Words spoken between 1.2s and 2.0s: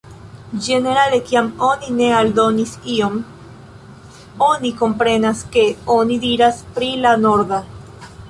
kiam oni